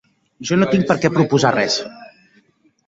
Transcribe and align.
Jo 0.49 0.57
no 0.61 0.69
tinc 0.71 0.87
per 0.93 0.97
què 1.03 1.11
proposar 1.19 1.55
res. 1.59 1.81